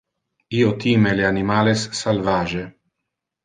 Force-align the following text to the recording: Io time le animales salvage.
Io 0.59 0.71
time 0.83 1.11
le 1.21 1.29
animales 1.31 1.87
salvage. 2.03 2.67